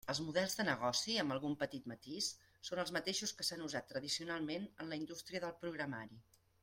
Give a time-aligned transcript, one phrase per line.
[0.11, 2.29] Els models de negoci, amb algun petit matís,
[2.69, 6.23] són els mateixos que s'han usat tradicionalment en la indústria del programari.